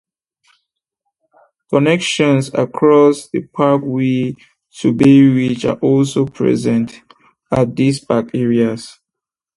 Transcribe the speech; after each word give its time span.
Connections 1.69 2.49
across 2.55 3.29
the 3.29 3.41
parkway 3.43 4.33
to 4.79 4.93
Bay 4.93 5.21
Ridge 5.21 5.63
are 5.65 5.75
also 5.77 6.25
present 6.25 7.03
at 7.51 7.75
these 7.75 7.99
parking 8.03 8.41
areas. 8.41 8.99